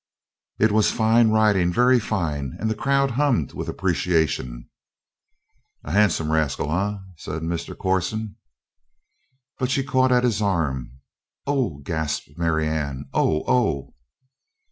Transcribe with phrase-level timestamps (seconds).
[0.57, 4.67] It was fine riding, very fine; and the crowd hummed with appreciation.
[5.83, 7.77] "A handsome rascal, eh?" said Mr.
[7.77, 8.37] Corson.
[9.59, 11.01] But she caught at his arm.
[11.45, 13.09] "Oh!" gasped Marianne.
[13.13, 13.43] "Oh!
[13.47, 13.93] Oh!"